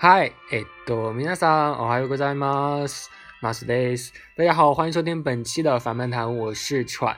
[0.00, 3.10] 嗨，えっと、皆さん、おはようございます。
[3.42, 4.12] マスです。
[4.36, 7.16] 大家好，欢迎收听本期的反叛谈，我是川。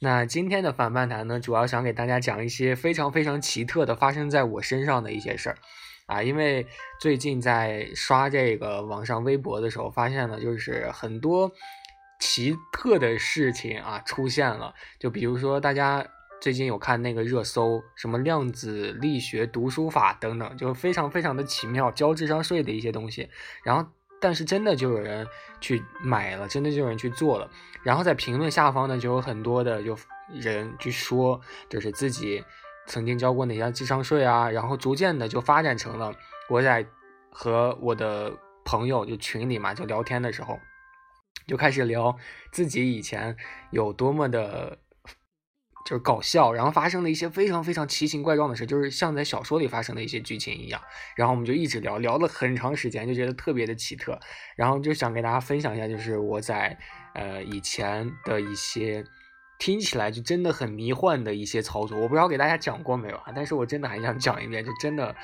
[0.00, 5.56] 那今天的反叛谈呢，主要想给大家讲一些非常非常奇特的发生在我身上的一些事儿
[6.06, 6.22] 啊。
[6.22, 6.66] 因为
[7.00, 11.50] 最近在刷这个网上微博的时候，发现了就是很多
[12.20, 14.74] 奇特的事情啊出现了。
[14.98, 16.06] 就比如说大家
[16.41, 23.29] 最近有看那个热搜，什么量子力学读书法等等，就非常非常的奇妙，交智商税的一些东西。
[23.61, 23.85] 然后，
[24.21, 25.27] 但是真的就有人
[25.59, 27.49] 去买了，真的就有人去做了。
[27.83, 29.97] 然后在评论下方呢，就有很多的就
[30.33, 32.41] 人去说，就是自己
[32.87, 36.13] 曾经交过哪些智商税啊，然后逐渐的就发展成了
[36.47, 36.85] 我在
[37.29, 38.31] 和我的
[38.63, 40.57] 朋友就群里嘛就聊天的时候，
[41.47, 42.15] 就开始聊
[42.53, 43.35] 自己以前
[43.71, 44.79] 有多么的。
[45.89, 50.79] 就是搞笑，然后发生了一些非常非常奇形怪状的事，就是像在小说里发生的一些剧情一样。
[51.15, 54.19] 然后我们就一直聊聊了很长时间，就觉得特别的奇特。
[54.55, 56.77] 然后就想给大家分享一下，就是我在
[57.15, 59.03] 呃以前的一些
[59.57, 61.97] 听起来就真的很迷幻的一些操作。
[61.97, 63.33] 我不知道给大家讲过没有啊？
[63.35, 65.15] 但是我真的很想讲一遍，就真的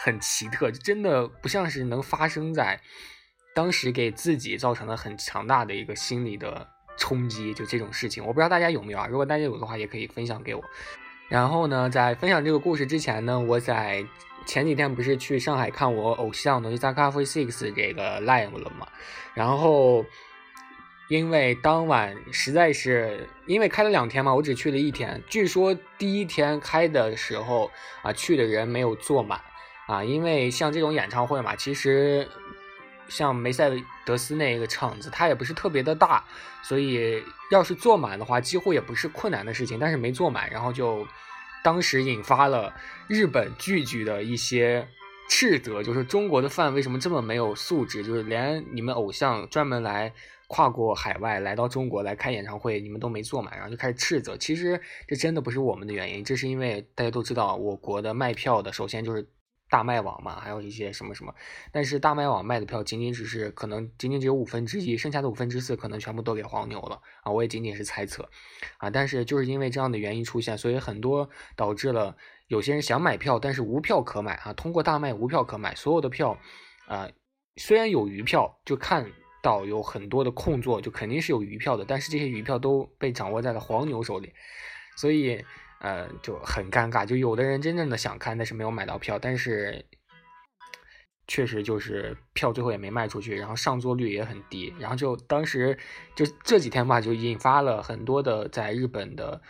[0.00, 2.80] 很奇特，就真的不像是能发生在
[3.54, 6.73] 当时给自己造成了很强大的一个心理的。
[6.96, 9.06] 冲击就这种事情，我不知道大家有没有啊？
[9.06, 10.62] 如果大家有的话，也可以分享给我。
[11.28, 14.04] 然后呢，在分享这个故事之前呢，我在
[14.46, 18.86] 前几天不是去上海看我偶像的 z a k a f e Six 这个 live 了嘛？
[19.32, 20.04] 然后
[21.08, 25.22] 因为当晚实在是因为开了两天嘛，我只去了一天。
[25.26, 27.70] 据说第一天开的时候
[28.02, 29.40] 啊，去的人没有坐满
[29.88, 32.28] 啊，因为像这种演唱会嘛，其实。
[33.08, 33.70] 像梅赛
[34.04, 36.24] 德斯那个场子，它也不是特别的大，
[36.62, 39.78] 所以要是坐满的话，几乎也不是困难的事情。
[39.78, 41.06] 但是没坐满，然后就
[41.62, 42.74] 当时引发了
[43.06, 44.86] 日本剧剧的一些
[45.28, 48.02] 斥责，就是中国的饭为什么这么没有素质？
[48.02, 50.12] 就是连你们偶像专门来
[50.48, 54.36] 跨过海外来到中国来开演唱会，你们都没坐满，然后就开始斥责。
[54.36, 59.26] 其实这真的不是我们的原因，这是因为大家都知道，我国的卖票的首先就是。
[59.74, 61.34] 大麦网嘛，还有一些什么什么，
[61.72, 67.32] 但是大麦网卖的票仅仅只是可能仅仅只有五分之一，剩下的五分之四可能全部都给黄牛了啊！
[67.32, 68.30] 我也仅仅是猜测
[68.78, 74.52] 啊，但是就是因为这样的原因出现，所以很多导致了有些人想买票，但是无票可买啊。
[74.52, 76.38] 通过大麦无票可买，所有的票
[76.86, 77.10] 啊，
[77.56, 79.10] 虽然有余票，就看
[79.42, 84.32] 到有很多的空座，就肯定是有余票的，但是这些余票都被掌握在了黄牛手里，
[84.96, 85.44] 所以。
[85.80, 89.84] 呃，就很尴尬，就有的人真正的想看，但是没有买到票，但是
[91.26, 95.78] 确实就是票最后也没卖出去，然后上座率也很低，然后就当时
[96.14, 99.40] 就这几天吧，就引发了很多的在日本的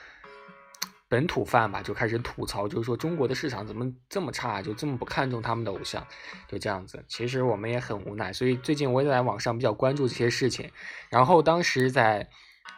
[1.09, 6.05] 本土饭吧，就开始吐槽，就是说中国的市场怎么这么差，就这么不看重他们的偶像，
[6.49, 7.05] 就这样子。
[7.07, 10.71] 其实我们也很无奈，所以最近我也在网上比较关注这些事情。
[11.11, 12.29] 然后当时在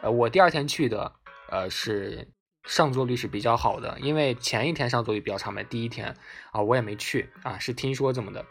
[0.01, 1.11] 呃，我第二天去的，
[1.49, 2.27] 呃是。
[2.67, 6.13] 上座率是比较好的，因为前一天上座率比较差嘛，第一天
[6.51, 8.45] 啊我也没去啊，是听说怎么的，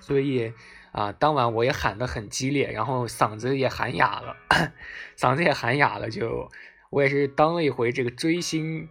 [0.00, 0.52] 所以
[0.90, 4.36] 啊当晚我也喊得很激烈，然后嗓子也喊哑了，
[5.16, 6.50] 嗓子也喊哑了，就
[6.90, 8.88] 我也是当了一回这个追星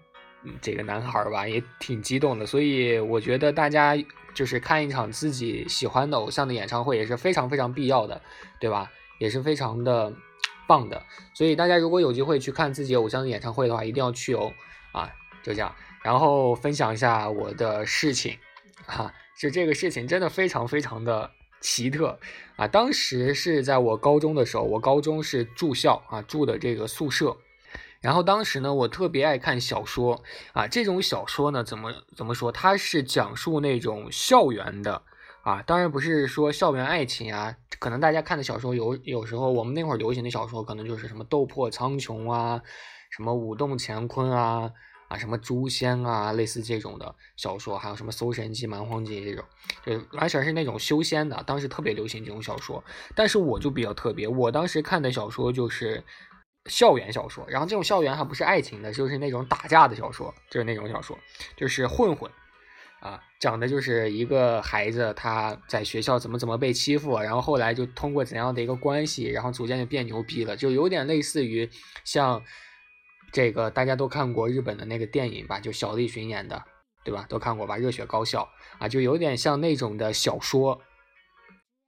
[0.61, 3.95] 这个男孩吧，也挺激动的，所以我觉得大家
[4.33, 8.21] 就是看一场自己喜欢的偶像的演唱会也是非常非常必要的，
[8.59, 8.89] 对吧？
[9.19, 10.13] 也是非常的。
[10.71, 14.53] 棒的，所以大家如果有机会去看自己偶像的演唱会的话，一定要去哦！
[14.93, 15.11] 啊，
[15.43, 18.37] 就这样，然后分享一下我的事情，
[18.85, 22.17] 哈，是这个事情真的非常非常的奇特
[22.55, 22.69] 啊！
[22.69, 27.35] 当时是在我高中的时候，我高中是住校啊，住的这个宿舍，
[27.99, 35.01] 然后当时呢，我特别爱看小说啊，这种小说呢，怎么怎么说，它是讲述那种校园的。
[35.43, 42.61] 啊，当然不是说校园爱情啊，可能大家看的小说有有时候我们那会儿流行的小说可能就是什么斗破苍穹啊，
[43.09, 44.71] 什么武动乾坤啊，
[45.07, 49.43] 啊什么诛仙啊，类似这种的小说，还有什么搜神记、蛮荒记这种，
[49.83, 52.83] 就完全是那种修仙的，当时特别流行这种小说。
[53.15, 56.03] 但是我就比较特别，我当时看的小说就是
[56.69, 61.17] 校园小说，然后这种校园还不是爱情的，就是那种打架的小说，就是那种小说，
[61.57, 62.29] 就是混混。
[63.01, 71.67] 啊，讲的就是一个孩子他在学校怎么怎么被欺负，然后后来就通过怎样的一个关系，然后逐渐就变牛逼了，就有点类似于
[72.05, 72.43] 像
[73.31, 76.63] 这个大家都看过日本的那个电影吧，就小栗旬演的，
[77.03, 77.25] 对吧？
[77.27, 77.75] 都看过吧？
[77.75, 80.79] 热血高校啊，就有点像那种的小说，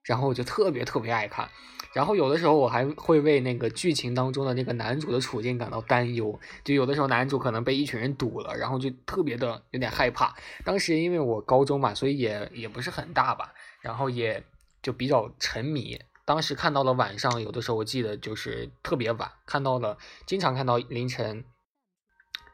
[0.04, 1.50] 然后我就特别特别爱看。
[1.94, 10.36] 然后有的时候我还会为那个剧情当中的那个男主的处境感到担忧，就有的时候男主可能被一群人堵了，然后就特别的有点害怕。
[10.66, 14.44] 当时因为我高中嘛，所以也也不是很大吧，然后也
[14.82, 16.02] 就比较沉迷。
[16.26, 21.46] 当时看到了晚上，有的时候我记得就是特别晚，看到了经常看到凌晨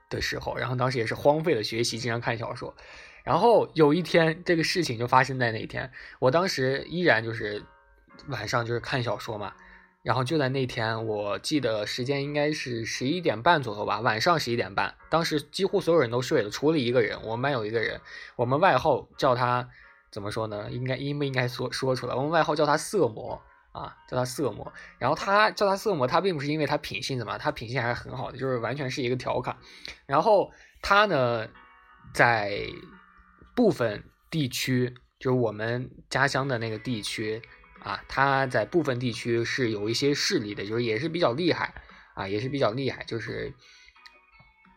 [0.10, 2.76] 的时候，然后当时也是荒废了学习，经常看小说。
[3.30, 7.64] 然后有一天，这个事情就发生在那一天，我当时依然就是
[8.28, 9.54] 晚上就是看小说嘛。
[10.02, 14.96] 然后就在那天，我记得时间应该是十一点半左右吧，晚上十一点半。
[15.12, 18.02] 当时几乎所有人都睡了，除了一个人，我们班有一个人，
[18.36, 19.70] 我们外号叫他
[20.10, 20.68] 怎么说呢？
[20.72, 22.16] 应该应不应该说说出来？
[22.16, 23.40] 我们外号叫他色魔。
[23.72, 29.56] 啊，叫他色魔，然后他叫他色魔，他并不是因为他品性怎么，他品性还是很好的，就是完全是一个调侃。
[30.08, 30.52] 然后
[30.82, 31.48] 他呢，
[32.12, 32.64] 在
[33.60, 37.42] 部分地区，就是我们家乡的那个地区
[37.84, 41.74] 啊，他在部分地区是有一些势力的，就是也是比较厉害
[42.14, 43.54] 啊，也是比较厉害，就是。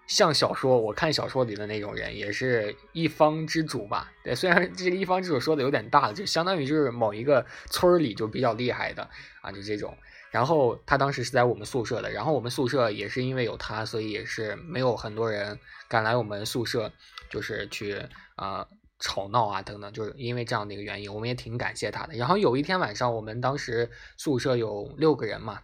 [0.09, 4.13] 像小说，我看小说里的那种人，也是一方之主吧？
[4.25, 9.09] 对，虽然这个一方之主说的有点大了，就相当于就是某一个村里就比较厉害的
[9.41, 9.97] 啊，就这种。
[10.33, 15.57] 然后他当时是在我们宿舍的，然后我们宿舍也是因为有他，所以也是没有很多人
[15.89, 16.91] 敢来我们宿舍，
[17.31, 18.67] 就是去啊
[18.99, 22.15] 吵闹啊等等，就是因为这样的一个原因，我们也挺感谢他的。
[22.15, 25.61] 然后有一天晚上，我们当时宿舍有六个人嘛，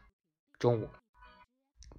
[0.59, 0.88] 中午。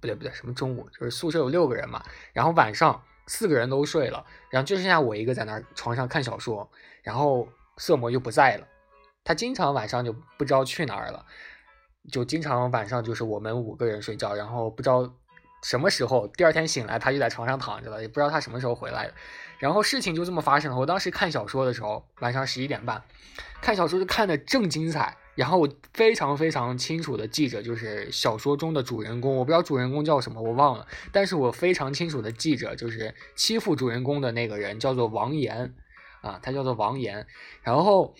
[0.00, 2.02] 不对不对，什么中午就是宿舍有六个人嘛，
[2.32, 6.70] 然后晚上四个人都睡了，然后就剩下我一个在那儿床上看小说，
[7.02, 7.46] 然后
[7.76, 8.66] 色魔就不在了，
[9.24, 11.26] 他经常晚上就不知道去哪儿了，
[12.10, 15.12] 就经常晚上就是我们五个人睡觉，然后不知道
[15.62, 19.10] 什么时候第二天醒来他就在床上躺着了，也不知道他什么时候回来，
[19.58, 20.78] 然后事情就这么发生了。
[20.78, 23.02] 我当时看小说的时候，晚上十一点半，
[23.60, 25.16] 看小说就看的正精彩。
[25.36, 30.86] 然后我非常非常清楚的记着，就是小说中的主人公，我不知道主人公叫什么，我忘了。
[31.12, 35.72] 但是我非常清楚的记着，就是欺负主人公的那个人叫做王岩，
[36.20, 37.26] 啊，他叫做王岩。
[37.62, 38.14] 然后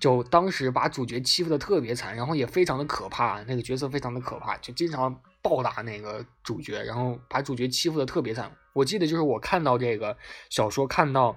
[0.00, 8.50] 就当时把主角欺负的特别惨，然后也非常的可怕，那个角色非常的可怕，就经常暴打那个主角，然后把主角欺负的特别惨。
[8.72, 10.16] 我记得就是我看到这个
[10.50, 11.36] 小说，看到。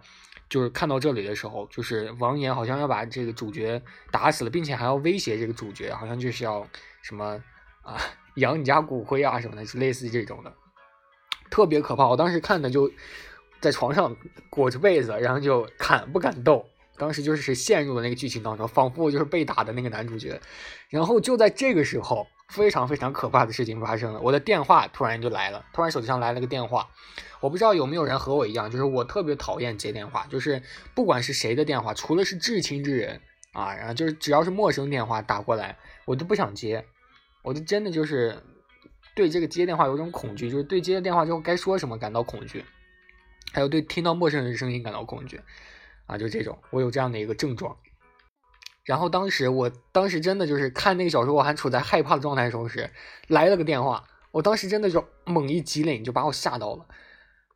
[0.49, 6.65] 就是看到这里的时候，就是王岩好像要把这个主角打死了，并且还要威胁这个主角，好像就是要
[7.01, 7.43] 什么
[7.81, 7.97] 啊
[8.35, 10.53] 养你家骨灰啊什么的，是类似这种的，
[11.51, 12.07] 特别可怕。
[12.07, 12.89] 我当时看的就
[13.59, 14.15] 在床上
[14.49, 16.65] 裹着被子，然后就看不敢动。
[16.97, 20.39] 当时就是陷入了那个剧情当中，仿佛我就是被打的那个男主角。
[20.89, 26.87] 然后就在这个时候，非常非常可怕的事情发生了，我的电话突然就来了，突然手机上来了个电话。
[27.39, 30.61] 我不知道有没有人和我一样，就是我特别讨厌接电话，就是
[30.95, 33.21] 不管是谁的电话，除了是至亲之人
[33.53, 36.83] 啊，然后就是只要是陌生电话打过来，我都不想接，
[37.43, 38.41] 我就真的就是
[39.13, 42.65] 对这个接电话有种恐惧，就是对接了电话之后该说什么感到恐惧，
[43.53, 45.39] 还有对听到陌生人的声音感到恐惧，
[46.07, 47.77] 啊，就这种，我有这样的一个症状。
[48.83, 52.89] 然后当时我当时真的就是看那个小说，我还处在害怕的状态的时候，是
[53.27, 56.87] 来了个电话，我当时真的就猛一激灵，就把我吓到了。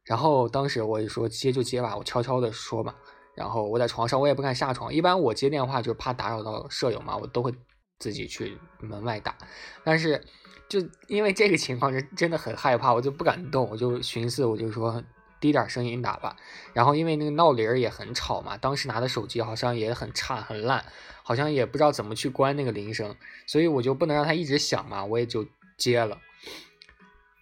[0.03, 2.93] 然后当时我就说接就接吧，我悄悄的说嘛。
[3.33, 4.93] 然后我在床上，我也不敢下床。
[4.93, 7.53] 一般我接电话就是怕打扰到舍友嘛，我都会
[7.97, 9.37] 自己去门外打。
[9.85, 10.21] 但是
[10.67, 13.69] 就因为这个情况，是真的很害怕，我就不敢动。
[13.69, 15.01] 我就寻思，我就说
[15.41, 16.37] 低点声音打吧。
[16.73, 20.85] 然后因为那个闹铃也很吵嘛，当时拿的手机好像也很差很烂，
[21.23, 23.15] 好像也不知道怎么去关那个铃声，
[23.45, 26.19] 所以我就不能让它一直响嘛，我也就接了。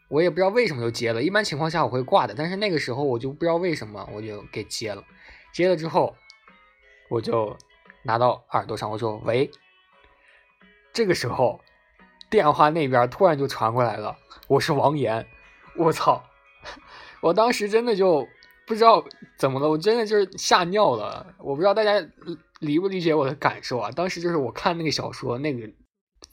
[0.07, 5.03] 我也不知道为什么就接了，一般情况下我会挂的，但是那个时候我就不知道为什么我就给接了。
[5.53, 6.15] 接了之后，
[7.09, 7.57] 我就
[8.03, 9.51] 拿到耳朵上，我说：“喂。”
[10.93, 11.62] 这个时候，
[12.29, 15.27] 电话那边突然就传过来了：“我是王岩。”
[15.77, 16.23] 我操！
[17.21, 18.27] 我当时真的就
[18.65, 19.03] 不知道
[19.38, 21.35] 怎么了，我真的就是吓尿了。
[21.39, 22.05] 我不知道大家
[22.59, 23.91] 理不理解我的感受啊？
[23.91, 25.69] 当时就是我看那个小说那个。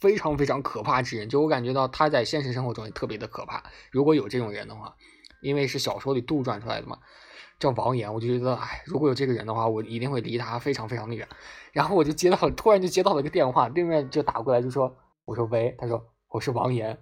[0.01, 3.63] 非常非常可怕之人，就我感觉到他在现实生活中也特别的可怕。
[3.91, 4.95] 如果有这种人的话，
[5.41, 6.99] 因为是小说里杜撰出来的嘛，
[7.61, 11.27] 叫王岩，我就觉得，哎，如果有这个人的话，我一定会离他非常非常的远。
[11.73, 16.99] 然后我就接到，突然就接到了一个电话，对面就打过来，就说，我说喂，他说我是王岩，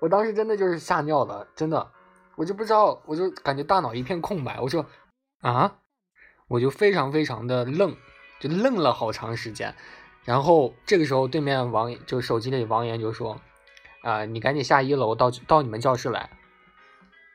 [0.00, 1.92] 我当时真的就是吓尿了，真的，
[2.36, 4.86] 我就不知道，我就感觉大脑一片空白，我说
[5.40, 5.78] 啊，
[6.48, 7.96] 我就非常非常的愣，
[8.40, 9.74] 就愣了好长时间。
[10.24, 13.40] 然后这个时候，对面王就手机里王岩就说
[14.02, 16.30] ：“啊，你赶紧下一楼到到你们教室来。”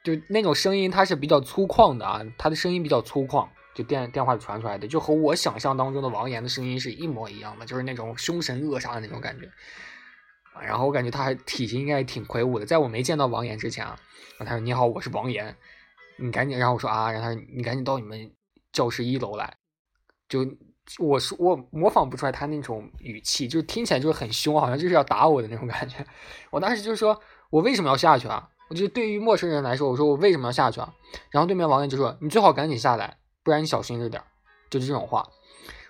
[0.03, 9.51] 就那种声音，它是比较粗犷的啊，他的声音比较粗犷，就电电话里传出来的，就和我想象当中的王岩的声音是一模一样的，就是那种凶神恶煞的那种感觉。
[10.63, 13.99] 然后我感觉他还体型应该挺魁梧的，在我没见到王岩之前啊，
[14.39, 15.55] 他说：“你好，我是王岩，
[16.17, 18.31] 你赶紧。”然后我说：“啊。”然后他说：“你赶紧到你们
[18.71, 19.57] 教室一楼来。”
[20.29, 20.45] 就。
[20.97, 26.03] 我说我模仿不出来他那种语气，就是听起来就是很凶，好像就是要打我的那种感觉。
[26.49, 28.49] 我当时就是说，我为什么要下去啊？
[28.71, 30.91] 我就对于陌生人来说，我说我为什么要下去啊？
[31.29, 34.19] 然后对面王岩就说，你最好赶紧下来，不然你小心着点，
[34.71, 35.29] 就是这种话。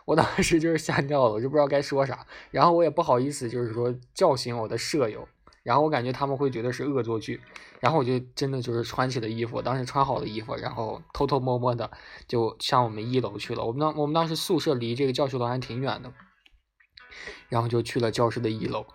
[0.09, 5.27] 我当时就是吓尿了，我就不知道该说啥，然后我也不好意思，就是说叫醒我的舍友。
[5.61, 7.39] 然后我感觉他们会觉得是恶作剧，
[7.79, 11.91] 然后我就真的就是穿起了衣服，当时穿好了衣服，然后偷偷摸摸的
[12.27, 13.63] 就上我们一楼去了。
[13.63, 16.11] 我们当我们当时宿舍离这个教学楼还挺远的，
[17.49, 18.87] 然后就去了教室的一楼。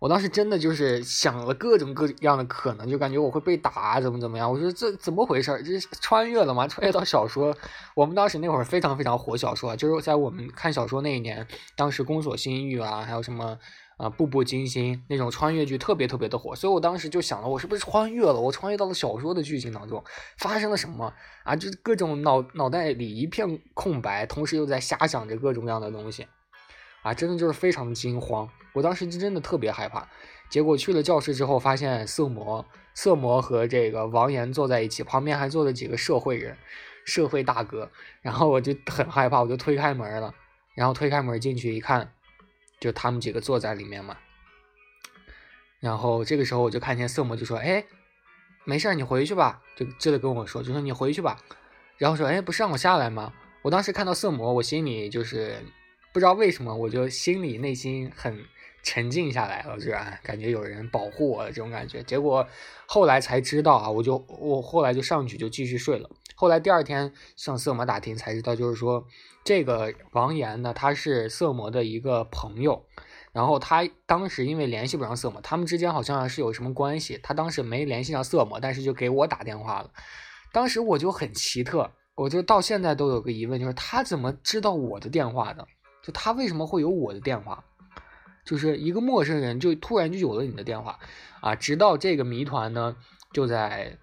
[0.00, 4.50] 我当时真的就是想了各种各样的可能，就感觉我会被打，怎么怎么样？
[4.50, 5.62] 我说这怎么回事？
[5.62, 6.68] 这穿越了吗？
[6.68, 7.56] 穿越到小说？
[7.94, 13.58] 我们当时那会儿非常非常火小说，就是在我们看小说那一年，当时宫锁心玉啊，还有什么。
[13.98, 18.38] 啊，步步惊心那种穿越剧特别特别的火，所以我当时就想了，我是不是穿越了？
[18.38, 20.04] 我穿越到了小说的剧情当中，
[20.36, 21.10] 发生了什么
[21.44, 21.56] 啊？
[21.56, 26.26] 就是各种脑脑袋里一片空白，同时又在瞎想着各种各样的东西，
[27.06, 28.50] 啊，真的就是非常的惊慌。
[28.72, 30.08] 我当时就真的特别害怕。
[30.50, 36.56] 结果去了教室之后，发现色魔色魔和这个王岩坐在一起，旁边还坐了几个社会人、
[37.04, 40.34] 社会大哥，然后我就很害怕，我就推开门了，
[40.74, 42.12] 然后推开门进去一看。
[42.80, 44.16] 就他们几个坐在里面嘛，
[45.80, 47.84] 然后这个时候我就看见色魔就说：“哎，
[48.64, 51.38] 没事你回去吧。”就这的跟我说，就说你回去吧。
[51.96, 53.32] 然后说：“哎，不是让我下来吗？”
[53.62, 55.64] 我当时看到色魔，我心里就是
[56.16, 58.42] 不知道为什么，我就心里内心很
[58.82, 59.92] 沉静下来了，就
[60.22, 62.02] 感觉有人保护我的这种感觉。
[62.04, 62.48] 结果
[62.86, 66.08] 后来才知道啊，我就我后来就上去就继续睡了。
[66.34, 69.06] 后来第二天上色魔打听才知道，就是说。
[69.44, 72.86] 这个王岩呢，他是色魔的一个朋友，
[73.32, 79.90] 然后他当时因为联系不上色魔，他们之间好像是有什么关系，他当时没联系上色魔，但是就给我打电话了。
[80.50, 85.68] 当时我就很奇特，我就到现在都有个疑问，就是他怎么知道我的电话的？
[86.06, 87.64] 就他为什么会有我的电话？
[88.44, 91.00] 就是一个陌生人就突然就有了你的电话
[91.40, 91.56] 啊！
[91.56, 92.94] 直到这个谜团呢，
[93.32, 93.98] 就在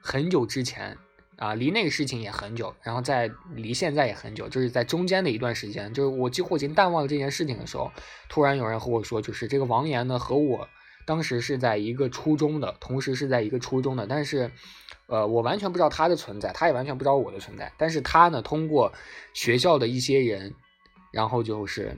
[0.00, 0.96] 很久之前。
[1.36, 7.90] 啊，离那个事情也很久，然后在离现在也很久，就是在中间的一段时间，就是我几乎已经淡忘了这件事情的时候，
[8.28, 10.68] 突然有人和我说，就是这个王岩呢和我
[11.04, 14.52] 当时是在一个初中的，同时是在一个初中的，但是，
[15.06, 18.92] 呃，我完全不知道他的存在，他也完全不知道我的存在，但是他呢通过
[19.34, 20.54] 学校的一些人，
[21.12, 21.96] 然后就是，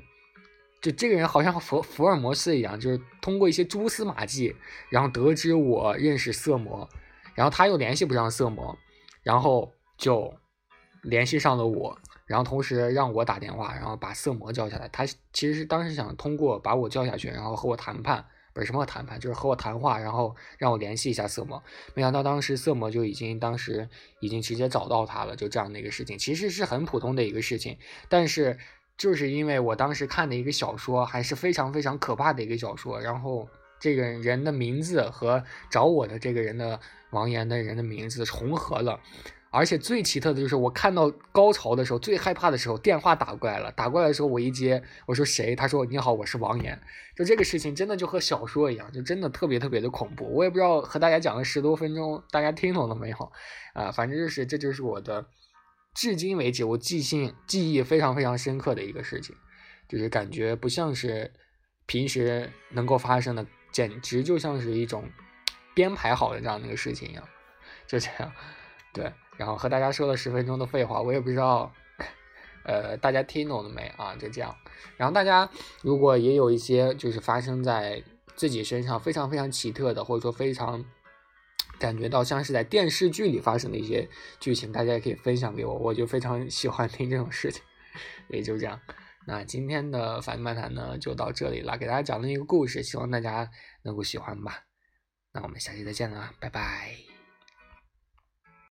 [0.83, 4.55] 就这个人好像福福尔摩斯一样，就是通过一些蛛丝马迹，
[4.91, 6.87] 然后得知我认识色魔，
[7.35, 8.77] 然后他又联系不上色魔。
[9.23, 10.35] 然后就
[11.03, 14.87] 联系上了我，然后同时让我打电话，然后把色魔叫下来。
[14.89, 21.65] 他其实是当时想通过把我叫下去，然后和我谈判，不是什么谈判，就是和我谈话，然后让我联系一下色魔。
[21.95, 23.89] 没想到当时色魔就已经当时
[24.21, 27.79] 已经直接找到他了，就这样的一个事情，其实是很普通的一个事情。
[28.11, 28.59] 但是
[28.97, 33.49] 就是因为我当时看的一个小说，还是非常非常可怕的一个小说，然后
[33.79, 36.81] 这个人的名字和找我的这个人的。
[37.11, 38.99] 王岩的人的名字重合了，
[39.53, 43.71] 而且最奇特的就是我看到高潮的时候，最害怕的时候，电话打过来了。
[43.71, 45.55] 打过来的时候，我一接，我说谁？
[45.55, 46.77] 他说你好，我是王岩。
[47.17, 50.25] 就这个事情真的就和小说一样，就真的特别特别的恐怖。
[50.35, 53.33] 我也不知道和大家讲了十多分钟，大家听懂了没有？
[53.75, 55.25] 啊，反正就是这就是我的
[55.95, 59.35] 至今为止我记性记忆非常非常深刻的一个事情，
[59.89, 61.33] 就是感觉不像是
[61.87, 65.09] 平时能够发生的，简直就像是一种。
[65.77, 67.29] 编排好的这样的一个事情一样，
[67.89, 68.33] 就这样，
[68.93, 71.75] 对，然后和大家说了十分钟的废话，我也不知道，
[72.65, 74.15] 呃，大家听懂了没啊？
[74.15, 74.55] 就这样，
[74.97, 75.51] 然后大家
[75.83, 78.05] 如果也有一些就是发生在
[78.37, 80.85] 自己身上非常非常奇特的，或者说非常
[81.79, 84.09] 感觉到像是在电视剧里发生的一些
[84.41, 87.63] 剧情，大家也可以分享给我，我就非常喜欢听这种事情，
[88.29, 88.81] 也就这样。
[89.27, 93.51] 那今天的反漫谈呢就到这里了，给大家讲了一个故事，希望大家
[93.83, 94.65] 能够喜欢吧。
[95.33, 97.14] 那我们下期再见了，拜拜。